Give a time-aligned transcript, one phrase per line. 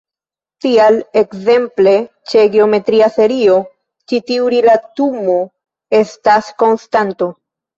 [0.65, 1.93] Tial, ekzemple,
[2.31, 3.59] ĉe geometria serio,
[4.13, 5.39] ĉi tiu rilatumo
[6.03, 7.31] estas konstanto.